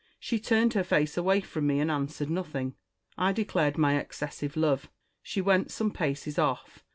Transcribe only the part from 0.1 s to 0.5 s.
She